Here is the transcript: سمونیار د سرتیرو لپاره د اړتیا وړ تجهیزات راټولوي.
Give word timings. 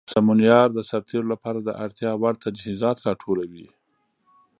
سمونیار 0.13 0.67
د 0.73 0.79
سرتیرو 0.89 1.25
لپاره 1.33 1.59
د 1.61 1.69
اړتیا 1.83 2.11
وړ 2.21 2.33
تجهیزات 2.45 2.97
راټولوي. 3.07 3.67